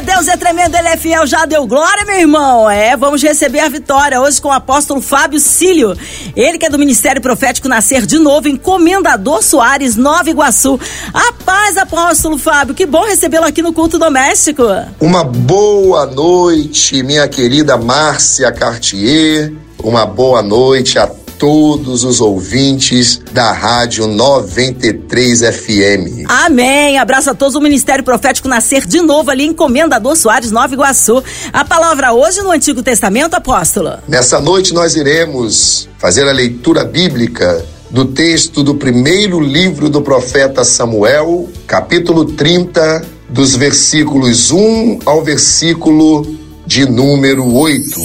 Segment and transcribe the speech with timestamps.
[0.00, 2.70] Deus é tremendo, Ele é fiel, já deu glória, meu irmão.
[2.70, 5.96] É, vamos receber a vitória hoje com o apóstolo Fábio Cílio.
[6.34, 10.80] Ele que é do Ministério Profético Nascer de Novo, encomendador Soares, Nova Iguaçu.
[11.12, 14.62] A paz, apóstolo Fábio, que bom recebê-lo aqui no culto doméstico.
[15.00, 19.52] Uma boa noite, minha querida Márcia Cartier.
[19.82, 21.06] Uma boa noite a
[21.40, 26.28] todos os ouvintes da Rádio 93 FM.
[26.28, 26.98] Amém.
[26.98, 31.24] Abraço a todos o Ministério Profético Nascer de Novo ali, Encomendador Soares, Nova Iguaçu.
[31.50, 33.94] A palavra hoje no Antigo Testamento, apóstolo.
[34.06, 40.62] Nessa noite nós iremos fazer a leitura bíblica do texto do primeiro livro do profeta
[40.62, 47.98] Samuel, capítulo 30, dos versículos 1 ao versículo de número 8.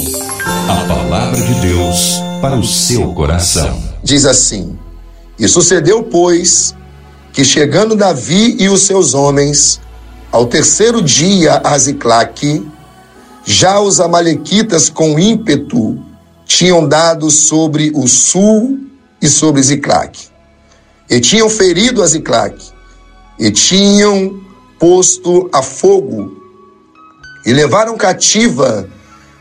[0.70, 3.82] A palavra de Deus para o seu coração.
[4.04, 4.78] Diz assim:
[5.40, 6.76] E sucedeu, pois,
[7.34, 9.82] que chegando Davi e os seus homens,
[10.32, 12.64] ao terceiro dia a Ziclaque,
[13.44, 16.00] já os amalequitas com ímpeto
[16.46, 18.78] tinham dado sobre o sul
[19.20, 20.28] e sobre Ziclaque.
[21.10, 22.72] E tinham ferido a Ziclaque,
[23.40, 24.40] e tinham
[24.78, 26.32] posto a fogo,
[27.44, 28.88] e levaram cativa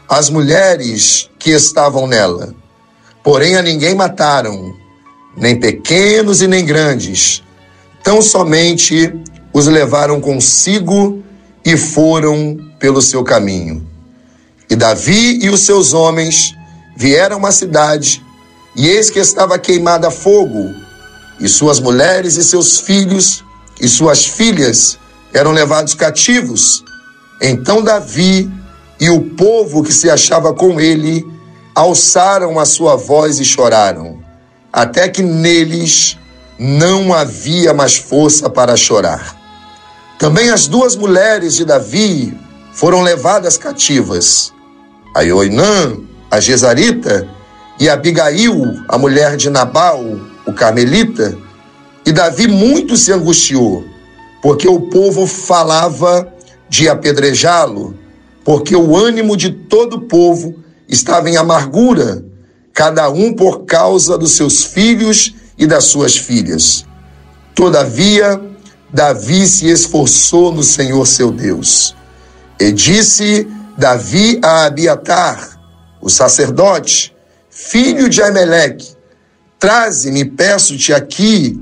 [0.08, 2.63] as mulheres que estavam nela.
[3.24, 4.76] Porém, a ninguém mataram,
[5.34, 7.42] nem pequenos e nem grandes.
[8.02, 9.12] Tão somente
[9.50, 11.24] os levaram consigo
[11.64, 13.88] e foram pelo seu caminho.
[14.68, 16.54] E Davi e os seus homens
[16.98, 18.22] vieram à cidade,
[18.76, 20.74] e eis que estava queimada a fogo,
[21.40, 23.42] e suas mulheres e seus filhos
[23.80, 24.98] e suas filhas
[25.32, 26.84] eram levados cativos.
[27.40, 28.50] Então Davi
[29.00, 31.33] e o povo que se achava com ele
[31.74, 34.22] alçaram a sua voz e choraram,
[34.72, 36.16] até que neles
[36.58, 39.36] não havia mais força para chorar.
[40.18, 42.38] Também as duas mulheres de Davi
[42.72, 44.52] foram levadas cativas,
[45.14, 45.96] a Ioinã,
[46.30, 47.28] a Gesarita,
[47.78, 50.00] e Abigail, a mulher de Nabal,
[50.46, 51.36] o Carmelita,
[52.06, 53.84] e Davi muito se angustiou,
[54.40, 56.32] porque o povo falava
[56.68, 57.98] de apedrejá-lo,
[58.44, 62.24] porque o ânimo de todo o povo estava em amargura,
[62.72, 66.84] cada um por causa dos seus filhos e das suas filhas.
[67.54, 68.40] Todavia,
[68.92, 71.94] Davi se esforçou no Senhor seu Deus.
[72.60, 73.46] E disse
[73.76, 75.58] Davi a Abiatar,
[76.00, 77.14] o sacerdote,
[77.50, 78.94] filho de Ameleque,
[79.58, 81.60] traze-me, peço-te aqui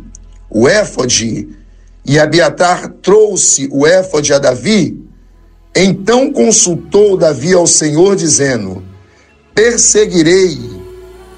[0.50, 1.49] o éfode.
[2.05, 5.00] E Abiatar trouxe o éfode a Davi.
[5.75, 8.82] Então consultou Davi ao Senhor, dizendo:
[9.55, 10.59] perseguirei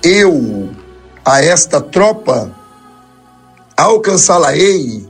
[0.03, 0.71] eu
[1.25, 2.55] a esta tropa,
[3.77, 5.07] alcançá-la-ei.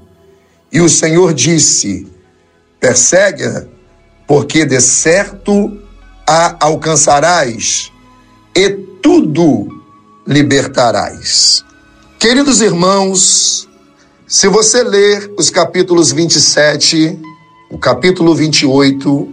[0.72, 2.06] E o Senhor disse:
[2.81, 3.66] persegue-a,
[4.26, 5.78] porque de certo
[6.26, 7.93] a alcançarás,
[8.56, 8.70] e
[9.03, 9.69] tudo
[10.26, 11.64] libertarás.
[12.19, 13.69] Queridos irmãos,
[14.26, 17.20] se você ler os capítulos 27,
[17.70, 19.28] o capítulo 28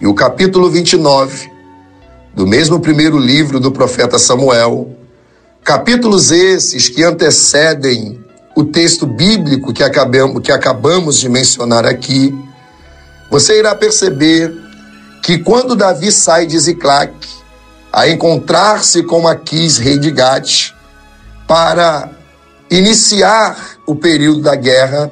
[0.00, 1.55] e o capítulo 29,
[2.36, 4.94] do mesmo primeiro livro do profeta Samuel,
[5.64, 8.22] capítulos esses que antecedem
[8.54, 12.34] o texto bíblico que acabamos, que acabamos de mencionar aqui,
[13.30, 14.54] você irá perceber
[15.22, 17.14] que quando Davi sai de Ziclac
[17.90, 20.74] a encontrar-se com Aquis, rei de Gate,
[21.48, 22.10] para
[22.70, 25.10] iniciar o período da guerra,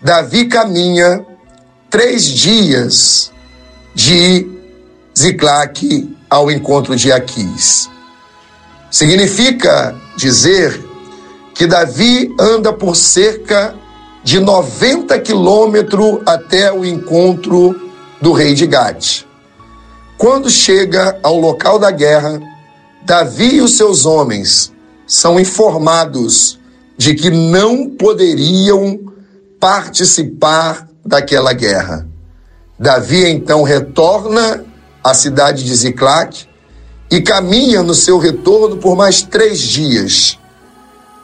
[0.00, 1.22] Davi caminha
[1.90, 3.30] três dias
[3.94, 4.55] de
[5.16, 7.88] Ziclac ao encontro de Aquis.
[8.90, 10.84] Significa dizer
[11.54, 13.74] que Davi anda por cerca
[14.22, 17.90] de 90 quilômetros até o encontro
[18.20, 19.26] do rei de Gade.
[20.18, 22.40] Quando chega ao local da guerra,
[23.04, 24.72] Davi e os seus homens
[25.06, 26.58] são informados
[26.98, 28.98] de que não poderiam
[29.60, 32.06] participar daquela guerra.
[32.78, 34.64] Davi então retorna
[35.10, 36.46] à cidade de Ziclac
[37.10, 40.36] e caminha no seu retorno por mais três dias,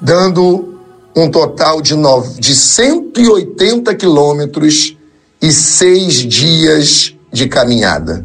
[0.00, 0.78] dando
[1.16, 4.96] um total de, nove, de 180 quilômetros
[5.40, 8.24] e seis dias de caminhada.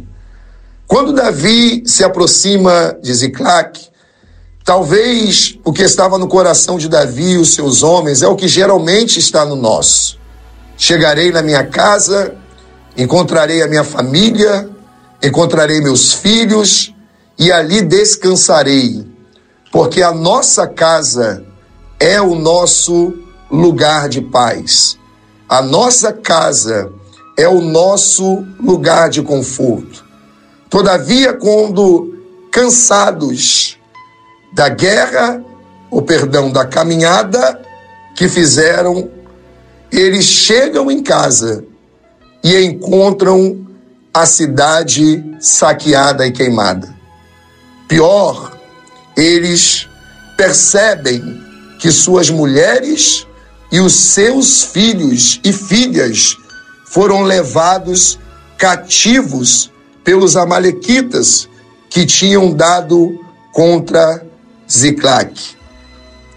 [0.85, 3.87] Quando Davi se aproxima de Ziclac,
[4.63, 8.47] talvez o que estava no coração de Davi e os seus homens é o que
[8.47, 10.19] geralmente está no nosso.
[10.77, 12.35] Chegarei na minha casa,
[12.95, 14.69] encontrarei a minha família,
[15.21, 16.93] encontrarei meus filhos
[17.37, 19.05] e ali descansarei,
[19.71, 21.43] porque a nossa casa
[21.99, 23.13] é o nosso
[23.49, 24.97] lugar de paz.
[25.47, 26.91] A nossa casa
[27.37, 30.03] é o nosso lugar de conforto.
[30.69, 32.17] Todavia, quando
[32.51, 33.77] cansados
[34.53, 35.43] da guerra,
[35.89, 37.61] o perdão, da caminhada
[38.15, 39.09] que fizeram,
[39.91, 41.63] eles chegam em casa
[42.43, 43.65] e encontram
[44.13, 46.95] a cidade saqueada e queimada.
[47.87, 48.57] Pior,
[49.15, 49.87] eles
[50.35, 51.43] percebem
[51.79, 53.25] que suas mulheres
[53.71, 56.35] e os seus filhos e filhas
[56.85, 58.19] foram levados
[58.57, 59.71] cativos
[60.03, 61.47] pelos amalequitas
[61.89, 63.19] que tinham dado
[63.53, 64.25] contra
[64.69, 65.57] Ziclac.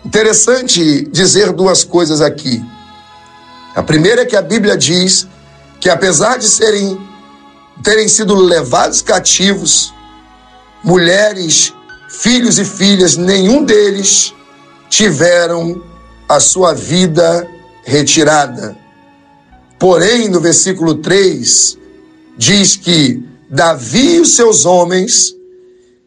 [0.05, 2.65] Interessante dizer duas coisas aqui.
[3.75, 5.29] A primeira é que a Bíblia diz
[5.81, 6.99] que apesar de serem
[7.83, 9.93] terem sido levados cativos,
[10.83, 11.73] mulheres,
[12.09, 14.35] filhos e filhas, nenhum deles
[14.89, 15.83] tiveram
[16.29, 17.49] a sua vida
[17.85, 18.77] retirada.
[19.79, 21.79] Porém, no versículo 3,
[22.37, 25.35] diz que Davi e os seus homens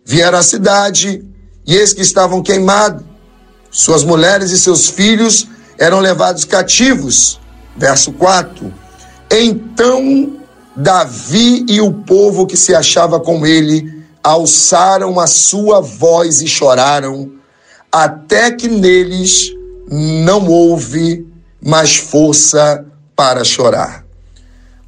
[0.06, 1.26] vieram à cidade
[1.66, 3.04] e eis que estavam queimados.
[3.72, 5.48] Suas mulheres e seus filhos
[5.78, 7.40] eram levados cativos.
[7.76, 8.72] Verso 4.
[9.32, 10.43] Então
[10.76, 17.32] Davi e o povo que se achava com ele alçaram a sua voz e choraram,
[17.92, 19.52] até que neles
[19.90, 21.28] não houve
[21.62, 22.86] mais força
[23.16, 24.04] para chorar.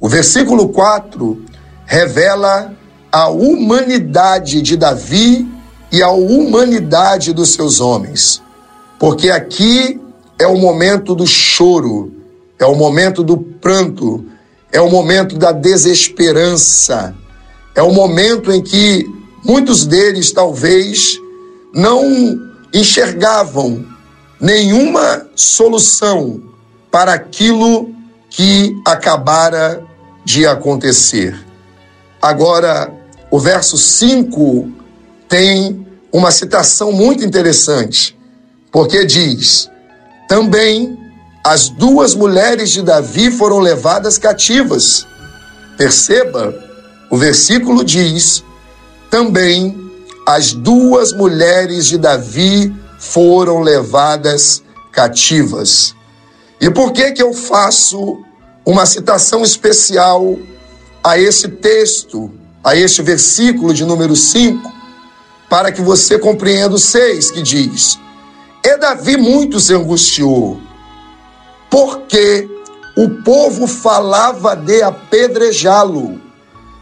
[0.00, 1.42] O versículo 4
[1.84, 2.74] revela
[3.12, 5.48] a humanidade de Davi
[5.92, 8.42] e a humanidade dos seus homens.
[8.98, 10.00] Porque aqui
[10.38, 12.12] é o momento do choro,
[12.58, 14.24] é o momento do pranto,
[14.76, 17.14] é o momento da desesperança,
[17.74, 19.10] é o momento em que
[19.42, 21.18] muitos deles talvez
[21.72, 22.04] não
[22.74, 23.86] enxergavam
[24.38, 26.42] nenhuma solução
[26.90, 27.90] para aquilo
[28.28, 29.82] que acabara
[30.26, 31.34] de acontecer.
[32.20, 32.92] Agora,
[33.30, 34.70] o verso 5
[35.26, 38.14] tem uma citação muito interessante
[38.70, 39.70] porque diz:
[40.28, 40.98] também
[41.48, 45.06] as duas mulheres de Davi foram levadas cativas.
[45.78, 46.52] Perceba,
[47.08, 48.42] o versículo diz:
[49.08, 49.78] também
[50.26, 54.60] as duas mulheres de Davi foram levadas
[54.90, 55.94] cativas.
[56.60, 58.18] E por que que eu faço
[58.64, 60.36] uma citação especial
[61.04, 62.28] a esse texto,
[62.64, 64.68] a este versículo de número 5,
[65.48, 68.00] para que você compreenda o 6 que diz:
[68.64, 70.60] e Davi muito se angustiou,
[71.70, 72.48] porque
[72.96, 76.20] o povo falava de apedrejá-lo,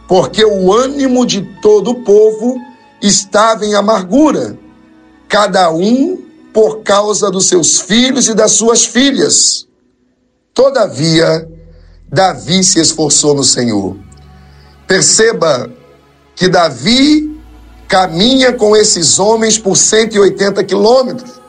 [0.07, 2.55] porque o ânimo de todo o povo
[3.01, 4.57] estava em amargura,
[5.27, 6.23] cada um
[6.53, 9.67] por causa dos seus filhos e das suas filhas.
[10.53, 11.49] Todavia,
[12.07, 13.97] Davi se esforçou no Senhor.
[14.87, 15.69] Perceba
[16.33, 17.35] que Davi
[17.89, 21.41] caminha com esses homens por 180 quilômetros.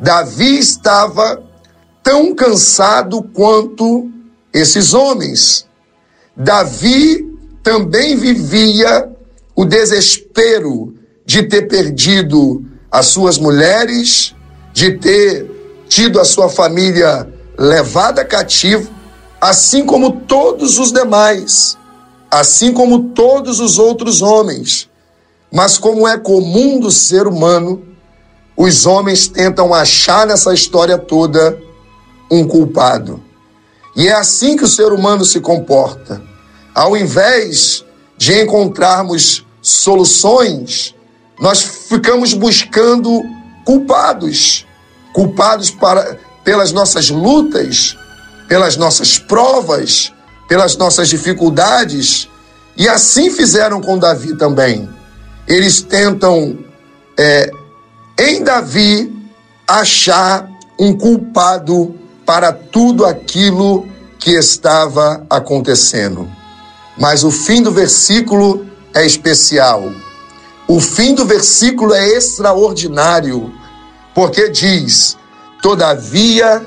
[0.00, 1.43] Davi estava
[2.04, 4.10] tão cansado quanto
[4.52, 5.66] esses homens.
[6.36, 7.26] Davi
[7.62, 9.08] também vivia
[9.56, 14.34] o desespero de ter perdido as suas mulheres,
[14.74, 15.50] de ter
[15.88, 17.26] tido a sua família
[17.58, 18.90] levada cativo,
[19.40, 21.78] assim como todos os demais,
[22.30, 24.90] assim como todos os outros homens.
[25.50, 27.82] Mas como é comum do ser humano,
[28.56, 31.63] os homens tentam achar nessa história toda
[32.30, 33.22] um culpado.
[33.96, 36.20] E é assim que o ser humano se comporta.
[36.74, 37.84] Ao invés
[38.16, 40.94] de encontrarmos soluções,
[41.38, 43.22] nós ficamos buscando
[43.64, 44.66] culpados,
[45.12, 47.96] culpados para, pelas nossas lutas,
[48.48, 50.12] pelas nossas provas,
[50.48, 52.28] pelas nossas dificuldades.
[52.76, 54.88] E assim fizeram com Davi também.
[55.46, 56.58] Eles tentam
[57.16, 57.50] é,
[58.18, 59.12] em Davi
[59.66, 63.88] achar um culpado para tudo aquilo
[64.18, 66.28] que estava acontecendo.
[66.98, 69.92] Mas o fim do versículo é especial.
[70.66, 73.52] O fim do versículo é extraordinário,
[74.14, 75.16] porque diz:
[75.60, 76.64] Todavia,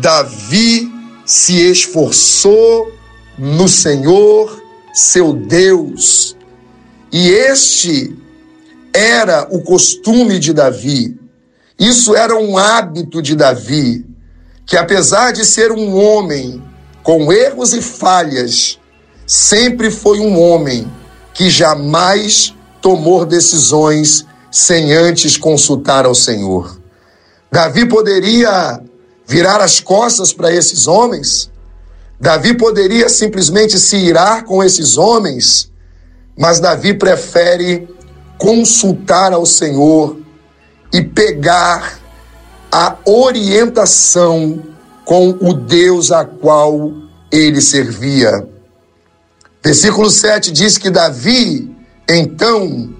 [0.00, 0.90] Davi
[1.24, 2.90] se esforçou
[3.38, 4.60] no Senhor,
[4.92, 6.36] seu Deus,
[7.12, 8.16] e este
[8.92, 11.16] era o costume de Davi,
[11.78, 14.04] isso era um hábito de Davi,
[14.68, 16.62] que apesar de ser um homem
[17.02, 18.78] com erros e falhas,
[19.26, 20.86] sempre foi um homem
[21.32, 26.78] que jamais tomou decisões sem antes consultar ao Senhor.
[27.50, 28.78] Davi poderia
[29.26, 31.50] virar as costas para esses homens,
[32.20, 35.70] Davi poderia simplesmente se irar com esses homens,
[36.36, 37.88] mas Davi prefere
[38.36, 40.18] consultar ao Senhor
[40.92, 41.97] e pegar
[42.70, 44.62] a orientação
[45.04, 46.92] com o Deus a qual
[47.30, 48.46] ele servia.
[49.62, 51.74] Versículo 7 diz que Davi,
[52.08, 52.94] então,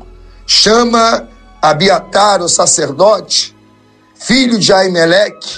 [0.47, 1.29] chama
[1.61, 3.55] Abiatar, o sacerdote,
[4.15, 5.55] filho de Aimeleque,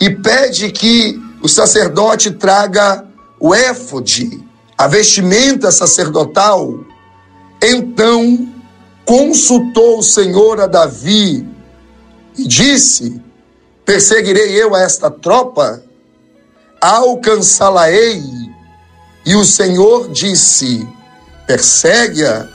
[0.00, 3.04] e pede que o sacerdote traga
[3.40, 4.44] o éfode,
[4.76, 6.84] a vestimenta sacerdotal.
[7.62, 8.48] Então
[9.04, 11.46] consultou o Senhor a Davi
[12.36, 13.20] e disse:
[13.88, 15.82] Perseguirei eu a esta tropa?
[16.78, 18.22] Alcançá-la-ei.
[19.24, 20.86] E o Senhor disse:
[21.46, 22.46] Persegue-a,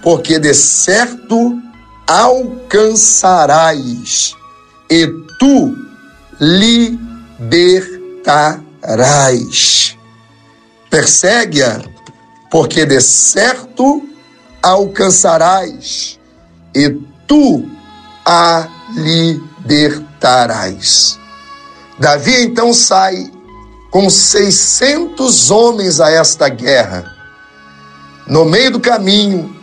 [0.00, 1.60] porque de certo
[2.06, 3.26] alcançarás,
[4.88, 5.08] e
[5.40, 5.76] tu
[6.40, 7.18] libertarás.
[10.88, 11.82] Persegue-a,
[12.52, 14.08] porque de certo
[14.62, 16.20] alcançarás,
[16.72, 16.88] e
[17.26, 17.68] tu
[18.24, 20.07] a libertarás.
[21.98, 23.30] Davi então sai
[23.90, 27.14] com 600 homens a esta guerra.
[28.26, 29.56] No meio do caminho,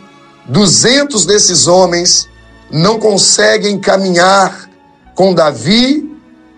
[0.46, 2.28] 200 desses homens
[2.70, 4.68] não conseguem caminhar
[5.14, 6.10] com Davi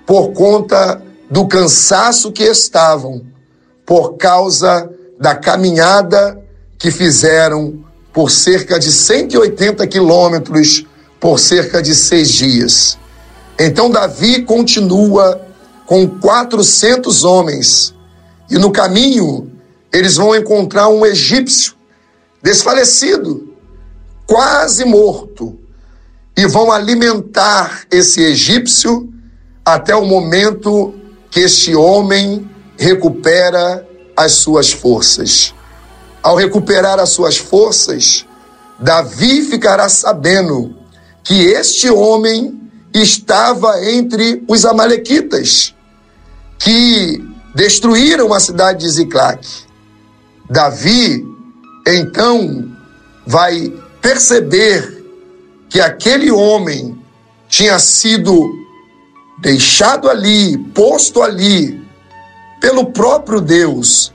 [0.07, 3.23] por conta do cansaço que estavam,
[3.85, 4.91] por causa
[5.21, 6.43] da caminhada
[6.79, 10.87] que fizeram por cerca de 180 quilômetros
[11.21, 12.99] por cerca de seis dias.
[13.59, 15.41] Então Davi continua
[15.85, 17.95] com 400 homens
[18.49, 19.51] e no caminho
[19.93, 21.75] eles vão encontrar um egípcio
[22.43, 23.53] desfalecido,
[24.27, 25.59] quase morto,
[26.37, 29.13] e vão alimentar esse egípcio
[29.65, 30.95] até o momento
[31.31, 32.49] que este homem
[32.79, 33.87] recupera
[34.17, 35.53] as suas forças.
[36.23, 38.25] Ao recuperar as suas forças,
[38.79, 40.77] Davi ficará sabendo
[41.25, 45.75] que este homem estava entre os Amalequitas,
[46.59, 47.23] que
[47.55, 49.47] destruíram a cidade de Ziclac.
[50.51, 51.25] Davi,
[51.87, 52.71] então,
[53.27, 55.05] vai perceber
[55.69, 56.99] que aquele homem
[57.49, 58.51] tinha sido
[59.41, 61.81] deixado ali, posto ali,
[62.61, 64.13] pelo próprio Deus,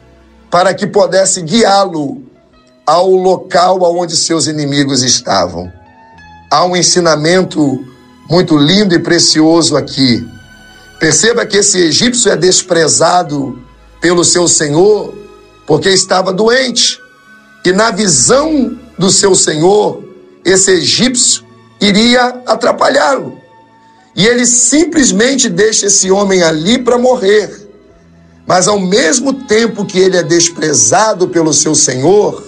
[0.50, 2.24] para que pudesse guiá-lo
[2.86, 5.72] ao local aonde seus inimigos estavam
[6.54, 7.84] há um ensinamento
[8.30, 10.26] muito lindo e precioso aqui.
[11.00, 13.62] Perceba que esse egípcio é desprezado
[14.00, 15.14] pelo seu senhor
[15.66, 17.00] porque estava doente.
[17.66, 20.04] E na visão do seu senhor,
[20.44, 21.44] esse egípcio
[21.80, 23.38] iria atrapalhá-lo.
[24.16, 27.68] E ele simplesmente deixa esse homem ali para morrer.
[28.46, 32.44] Mas ao mesmo tempo que ele é desprezado pelo seu senhor,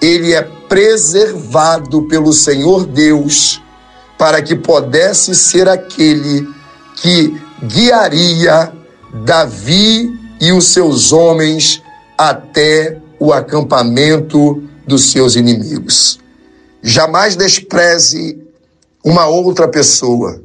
[0.00, 3.62] ele é preservado pelo Senhor Deus
[4.18, 6.48] para que pudesse ser aquele
[6.96, 8.72] que guiaria
[9.24, 11.82] Davi e os seus homens
[12.16, 16.18] até o acampamento dos seus inimigos.
[16.82, 18.38] Jamais despreze
[19.04, 20.40] uma outra pessoa,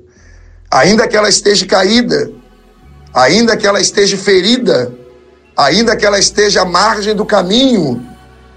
[0.70, 2.32] ainda que ela esteja caída,
[3.13, 4.94] ainda que ela esteja ferida,
[5.56, 8.12] ainda que ela esteja à margem do caminho,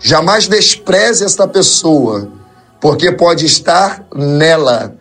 [0.06, 2.30] Jamais despreze esta pessoa,
[2.78, 4.94] porque pode estar nela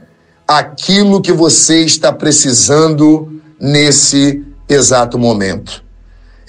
[0.58, 5.84] aquilo que você está precisando nesse exato momento.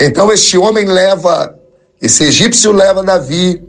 [0.00, 1.54] Então este homem leva,
[2.00, 3.62] esse egípcio leva Davi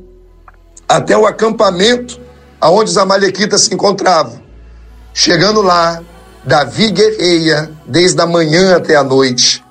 [0.87, 2.19] até o acampamento
[2.59, 4.41] aonde os amalequitas se encontravam.
[5.13, 6.01] Chegando lá,
[6.43, 9.63] Davi guerreia desde a manhã até a noite.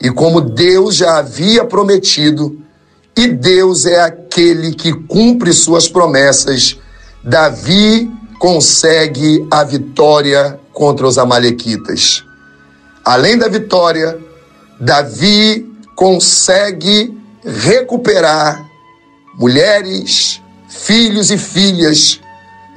[0.00, 2.58] E como Deus já havia prometido,
[3.16, 6.78] e Deus é aquele que cumpre suas promessas.
[7.22, 8.10] Davi
[8.42, 12.24] consegue a vitória contra os Amalequitas.
[13.04, 14.18] Além da vitória,
[14.80, 18.68] Davi consegue recuperar
[19.38, 22.18] mulheres, filhos e filhas,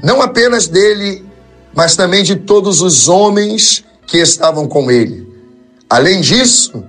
[0.04, 1.26] não apenas dele,
[1.74, 5.28] mas também de todos os homens que estavam com ele.
[5.90, 6.84] Além disso,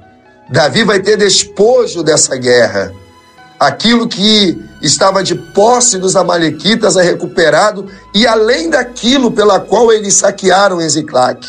[0.51, 2.93] Davi vai ter despojo dessa guerra
[3.59, 10.15] aquilo que estava de posse dos amalequitas é recuperado e além daquilo pela qual eles
[10.15, 11.47] saquearam Eziclac.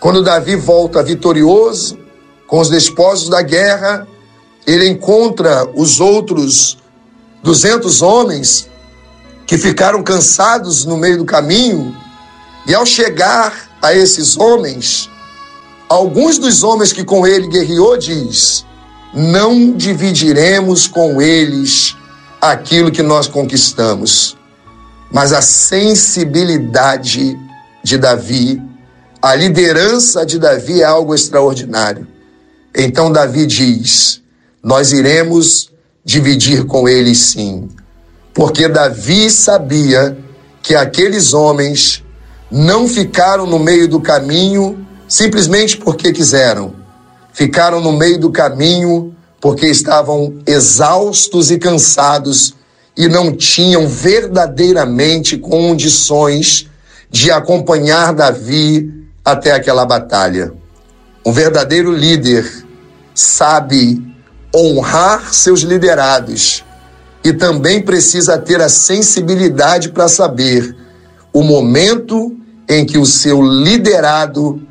[0.00, 1.98] Quando Davi volta vitorioso
[2.46, 4.06] com os despojos da guerra,
[4.66, 6.78] ele encontra os outros
[7.42, 8.68] 200 homens
[9.46, 11.94] que ficaram cansados no meio do caminho,
[12.66, 15.10] e ao chegar a esses homens,
[15.88, 18.64] alguns dos homens que com ele guerreou diz:
[19.12, 21.96] Não dividiremos com eles
[22.42, 24.36] aquilo que nós conquistamos.
[25.12, 27.38] Mas a sensibilidade
[27.84, 28.60] de Davi,
[29.20, 32.08] a liderança de Davi é algo extraordinário.
[32.74, 34.20] Então Davi diz:
[34.62, 35.70] Nós iremos
[36.04, 37.68] dividir com eles sim,
[38.34, 40.18] porque Davi sabia
[40.60, 42.02] que aqueles homens
[42.50, 46.74] não ficaram no meio do caminho simplesmente porque quiseram.
[47.32, 52.54] Ficaram no meio do caminho porque estavam exaustos e cansados
[52.96, 56.70] e não tinham verdadeiramente condições
[57.10, 60.52] de acompanhar Davi até aquela batalha.
[61.26, 62.64] Um verdadeiro líder
[63.12, 64.00] sabe
[64.54, 66.64] honrar seus liderados
[67.24, 70.76] e também precisa ter a sensibilidade para saber
[71.32, 72.36] o momento
[72.68, 74.62] em que o seu liderado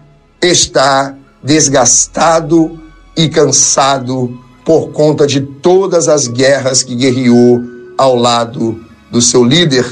[0.41, 1.13] está
[1.43, 2.79] desgastado
[3.17, 7.61] e cansado por conta de todas as guerras que guerreou
[7.97, 9.85] ao lado do seu líder.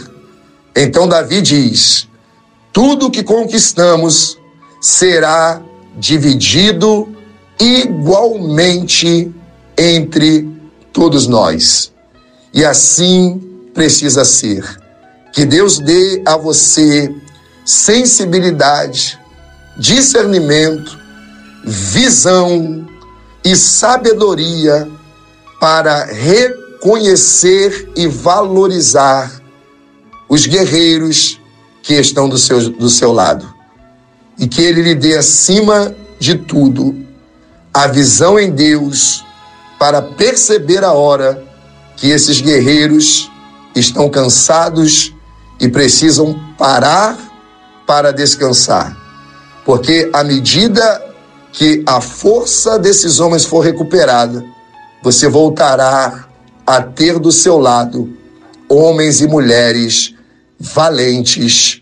[0.75, 2.07] Então Davi diz:
[2.71, 4.37] tudo que conquistamos
[4.81, 5.61] será
[5.97, 7.07] dividido
[7.59, 9.33] igualmente
[9.77, 10.47] entre
[10.93, 11.91] todos nós.
[12.53, 13.39] E assim
[13.73, 14.63] precisa ser.
[15.33, 17.13] Que Deus dê a você
[17.65, 19.19] sensibilidade,
[19.77, 20.97] discernimento,
[21.63, 22.87] visão
[23.43, 24.89] e sabedoria
[25.59, 29.41] para reconhecer e valorizar
[30.27, 31.39] os guerreiros
[31.81, 33.51] que estão do seu, do seu lado.
[34.37, 36.95] E que Ele lhe dê, acima de tudo,
[37.73, 39.25] a visão em Deus
[39.79, 41.43] para perceber a hora
[41.95, 43.29] que esses guerreiros
[43.75, 45.13] estão cansados
[45.59, 47.17] e precisam parar
[47.85, 48.95] para descansar.
[49.65, 51.08] Porque à medida
[51.51, 54.43] que a força desses homens for recuperada,
[55.01, 56.25] você voltará
[56.65, 58.15] a ter do seu lado
[58.69, 60.13] homens e mulheres
[60.59, 61.81] valentes,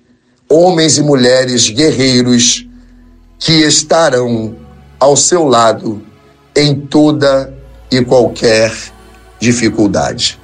[0.50, 2.66] homens e mulheres guerreiros
[3.38, 4.56] que estarão
[5.00, 6.02] ao seu lado
[6.56, 7.54] em toda
[7.92, 8.74] e qualquer
[9.40, 10.40] dificuldade.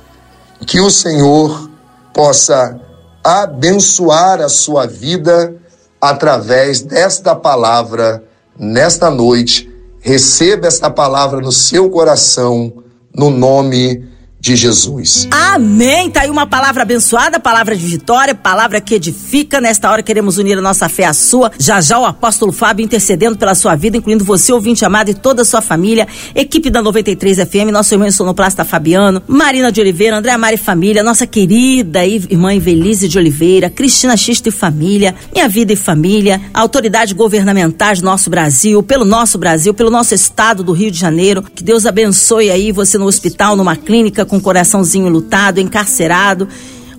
[0.66, 1.70] Que o Senhor
[2.14, 2.80] possa
[3.24, 5.56] abençoar a sua vida
[6.00, 8.24] através desta palavra
[8.58, 9.70] nesta noite.
[10.00, 12.84] Receba esta palavra no seu coração,
[13.16, 14.06] no nome
[14.44, 15.26] de Jesus.
[15.32, 16.10] Amém.
[16.12, 19.62] Tá aí uma palavra abençoada, palavra de vitória, palavra que edifica.
[19.62, 21.50] Nesta hora queremos unir a nossa fé à sua.
[21.58, 25.44] Já já o apóstolo Fábio intercedendo pela sua vida, incluindo você, ouvinte amado, e toda
[25.44, 26.10] a sua família.
[26.36, 31.26] Equipe da 93 FM, nosso irmão sonoplasta Fabiano, Marina de Oliveira, André Mari Família, nossa
[31.26, 38.02] querida irmã Evelise de Oliveira, Cristina Xisto e Família, Minha Vida e Família, autoridades governamentais
[38.02, 41.42] do nosso Brasil, pelo nosso Brasil, pelo nosso estado do Rio de Janeiro.
[41.42, 46.48] Que Deus abençoe aí você no hospital, numa clínica, com o coraçãozinho lutado, encarcerado,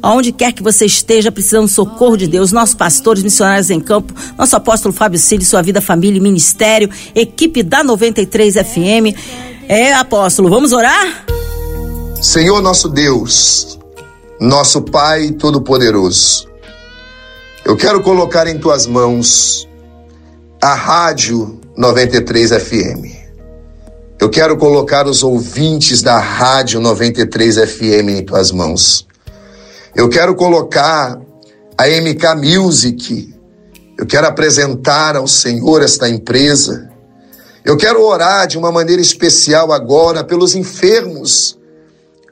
[0.01, 4.55] aonde quer que você esteja precisando socorro de Deus, nossos pastores, missionários em campo, nosso
[4.55, 9.19] apóstolo Fábio Cílio, sua vida, família e ministério, equipe da 93 FM.
[9.69, 11.27] É, apóstolo, vamos orar?
[12.23, 13.81] Senhor nosso Deus,
[14.39, 16.49] nosso Pai Todo-Poderoso,
[17.65, 19.69] eu quero colocar em tuas mãos
[20.63, 23.14] a Rádio 93 FM.
[24.21, 29.07] Eu quero colocar os ouvintes da Rádio 93 FM em tuas mãos.
[29.95, 31.21] Eu quero colocar
[31.77, 33.35] a MK Music.
[33.99, 36.91] Eu quero apresentar ao Senhor esta empresa.
[37.65, 41.59] Eu quero orar de uma maneira especial agora pelos enfermos,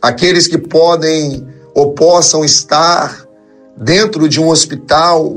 [0.01, 3.27] aqueles que podem ou possam estar
[3.77, 5.35] dentro de um hospital,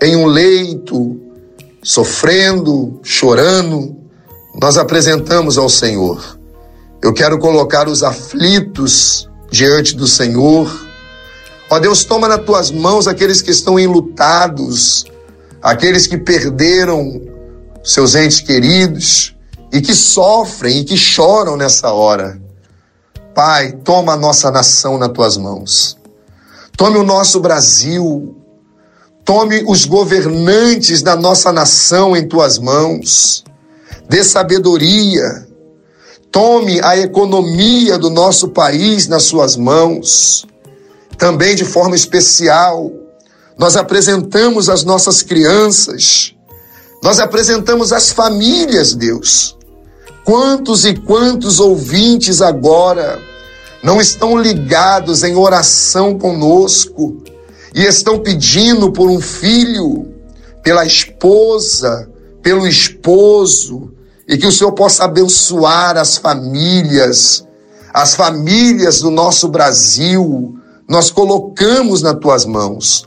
[0.00, 1.20] em um leito,
[1.82, 4.01] sofrendo, chorando,
[4.54, 6.38] nós apresentamos ao Senhor.
[7.02, 10.70] Eu quero colocar os aflitos diante do Senhor.
[11.70, 15.06] Ó Deus, toma nas tuas mãos aqueles que estão enlutados,
[15.62, 17.20] aqueles que perderam
[17.82, 19.34] seus entes queridos
[19.72, 22.40] e que sofrem e que choram nessa hora.
[23.34, 25.96] Pai, toma a nossa nação nas tuas mãos.
[26.76, 28.36] Tome o nosso Brasil.
[29.24, 33.44] Tome os governantes da nossa nação em tuas mãos
[34.12, 35.48] dê sabedoria,
[36.30, 40.44] tome a economia do nosso país nas suas mãos.
[41.16, 42.92] Também de forma especial,
[43.56, 46.34] nós apresentamos as nossas crianças,
[47.02, 49.56] nós apresentamos as famílias, Deus.
[50.26, 53.18] Quantos e quantos ouvintes agora
[53.82, 57.16] não estão ligados em oração conosco
[57.74, 60.06] e estão pedindo por um filho,
[60.62, 62.10] pela esposa,
[62.42, 63.90] pelo esposo,
[64.32, 67.46] e que o Senhor possa abençoar as famílias,
[67.92, 73.06] as famílias do nosso Brasil, nós colocamos nas tuas mãos.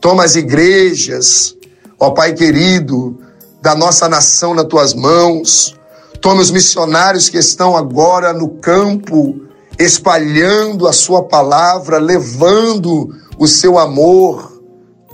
[0.00, 1.54] Toma as igrejas,
[2.00, 3.18] ó Pai querido,
[3.60, 5.74] da nossa nação nas tuas mãos.
[6.22, 9.42] Toma os missionários que estão agora no campo,
[9.78, 14.58] espalhando a sua palavra, levando o seu amor.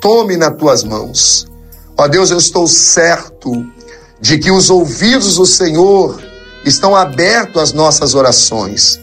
[0.00, 1.48] Tome nas tuas mãos.
[1.96, 3.76] Ó Deus, eu estou certo
[4.20, 6.20] de que os ouvidos do Senhor
[6.64, 9.00] estão abertos às nossas orações.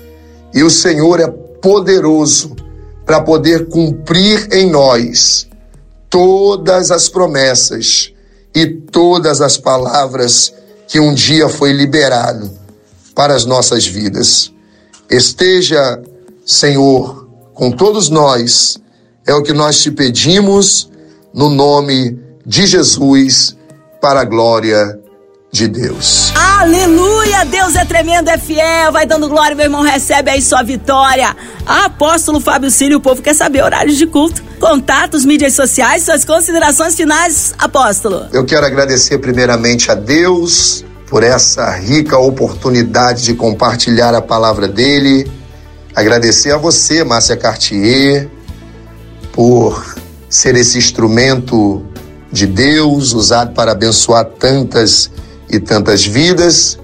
[0.54, 2.56] E o Senhor é poderoso
[3.06, 5.48] para poder cumprir em nós
[6.10, 8.12] todas as promessas
[8.54, 10.54] e todas as palavras
[10.88, 12.50] que um dia foi liberado
[13.14, 14.52] para as nossas vidas.
[15.10, 16.02] Esteja,
[16.46, 18.78] Senhor, com todos nós,
[19.26, 20.90] é o que nós te pedimos
[21.34, 23.56] no nome de Jesus,
[24.00, 25.00] para a glória
[25.56, 26.34] de Deus.
[26.36, 27.46] Aleluia!
[27.46, 31.34] Deus é tremendo, é fiel, vai dando glória, meu irmão, recebe aí sua vitória.
[31.66, 36.94] Apóstolo Fábio Cílio, o povo quer saber horários de culto, contatos, mídias sociais, suas considerações
[36.94, 38.28] finais, apóstolo.
[38.34, 45.32] Eu quero agradecer primeiramente a Deus por essa rica oportunidade de compartilhar a palavra dele.
[45.96, 48.30] Agradecer a você, Márcia Cartier,
[49.32, 49.96] por
[50.30, 51.86] ser esse instrumento
[52.30, 55.10] de Deus usado para abençoar tantas
[55.50, 56.78] e tantas vidas.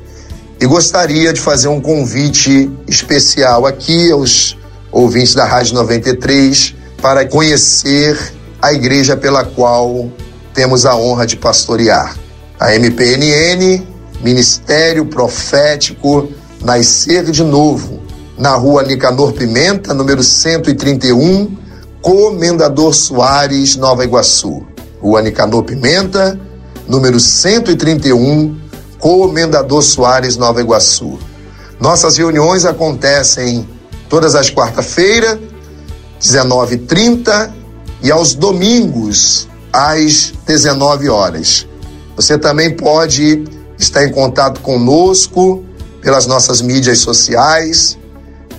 [0.60, 4.58] E gostaria de fazer um convite especial aqui aos
[4.92, 8.18] ouvintes da Rádio 93 para conhecer
[8.62, 10.12] a igreja pela qual
[10.54, 12.16] temos a honra de pastorear.
[12.60, 13.88] A MPNN,
[14.22, 16.30] Ministério Profético
[16.64, 18.00] Nascer de Novo,
[18.38, 21.58] na rua Nicanor Pimenta, número 131,
[22.02, 24.64] Comendador Soares, Nova Iguaçu.
[25.02, 26.40] Rua Nicanor Pimenta,
[26.88, 28.60] número 131,
[29.00, 31.18] Comendador Soares, Nova Iguaçu.
[31.80, 33.68] Nossas reuniões acontecem
[34.08, 35.40] todas as quarta-feiras,
[36.22, 37.52] 19h30
[38.04, 41.68] e aos domingos, às 19 horas.
[42.16, 43.44] Você também pode
[43.78, 45.64] estar em contato conosco
[46.02, 47.98] pelas nossas mídias sociais,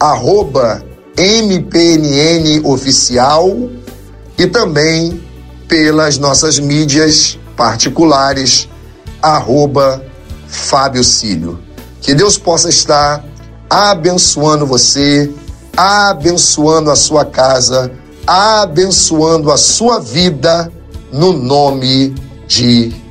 [0.01, 0.85] arroba
[1.17, 3.71] MPNN Oficial
[4.39, 5.23] e também
[5.69, 8.69] pelas nossas mídias particulares,
[9.23, 10.05] arroba
[10.49, 11.61] Fábio Cílio.
[12.01, 13.25] Que Deus possa estar
[13.71, 15.33] abençoando você,
[15.77, 17.93] abençoando a sua casa,
[18.27, 20.73] abençoando a sua vida,
[21.13, 22.13] no nome
[22.49, 23.02] de Jesus.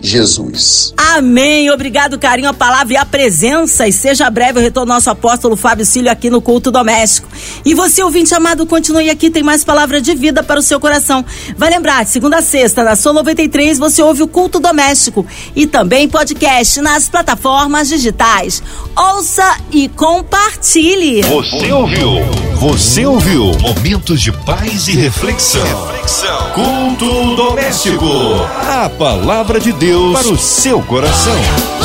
[0.98, 1.70] Amém.
[1.70, 3.88] Obrigado, carinho, a palavra e a presença.
[3.88, 7.28] E seja breve o retorno nosso apóstolo Fábio Cílio aqui no culto doméstico.
[7.66, 11.24] E você, ouvinte amado, continue aqui, tem mais palavra de vida para o seu coração.
[11.58, 16.08] Vai lembrar, segunda a sexta, na Sua 93, você ouve o culto doméstico e também
[16.08, 18.64] podcast nas plataformas digitais.
[18.96, 21.22] Ouça e compartilhe.
[21.24, 22.12] Você ouviu?
[22.56, 23.52] Você ouviu?
[23.60, 25.62] Momentos de paz e reflexão.
[25.88, 26.52] reflexão.
[26.52, 28.06] Culto doméstico.
[28.68, 31.81] A palavra de Deus para o seu coração.